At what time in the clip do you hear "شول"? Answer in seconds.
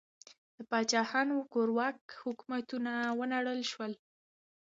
3.71-3.93